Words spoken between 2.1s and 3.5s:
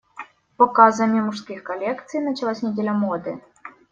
началась Неделя моды.